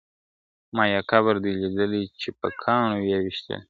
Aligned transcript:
ما 0.75 0.83
یې 0.91 0.99
قبر 1.11 1.35
دی 1.43 1.51
لیدلی 1.61 2.03
چي 2.19 2.29
په 2.39 2.47
کاڼو 2.61 2.97
وي 3.03 3.15
ویشتلی 3.23 3.57
` 3.57 3.59